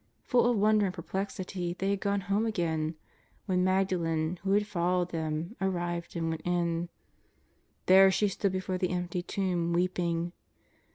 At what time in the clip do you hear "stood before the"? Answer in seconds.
8.27-8.89